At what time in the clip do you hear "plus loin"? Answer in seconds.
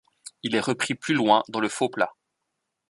0.95-1.43